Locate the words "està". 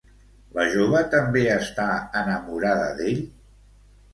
1.57-1.85